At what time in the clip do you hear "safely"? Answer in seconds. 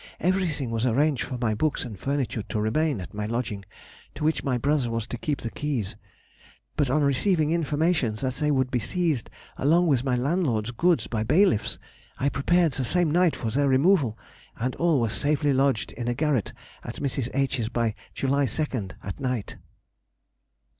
15.13-15.53